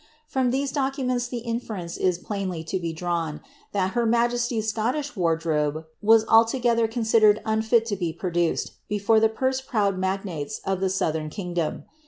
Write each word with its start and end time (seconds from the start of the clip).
From 0.25 0.49
Ti.fse 0.49 0.73
documents 0.73 1.27
the 1.27 1.41
inference 1.45 1.95
is 1.95 2.17
plainly 2.17 2.63
to 2.63 2.79
be 2.79 2.91
drawn, 2.91 3.39
that 3.71 3.91
her 3.91 4.07
niaje*iv's 4.07 4.73
ic« 4.75 4.93
tish 4.93 5.15
wardrobe 5.15 5.85
was 6.01 6.25
altogether 6.27 6.87
coiifliclered 6.87 7.37
unfit 7.45 7.85
to 7.85 7.95
be 7.95 8.11
produced 8.11 8.71
befoje 8.89 9.23
:!.f 9.31 9.35
Eurse 9.39 9.61
proud 9.61 9.99
magnates 9.99 10.59
of 10.65 10.79
the 10.79 10.87
siiuihern 10.87 11.29
kingdom. 11.29 11.83